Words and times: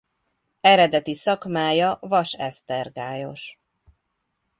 Eredeti 0.61 1.13
szakmája 1.15 1.97
vasesztergályos. 2.01 3.59